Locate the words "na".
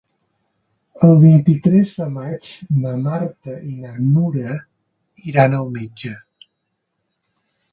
2.85-2.93, 3.83-3.93